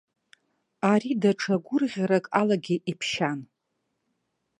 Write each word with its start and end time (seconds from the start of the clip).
Ари 0.91 1.11
даҽа 1.21 1.55
гәырӷьарак 1.65 2.25
алагьы 2.39 2.75
иԥшьан. 2.91 3.39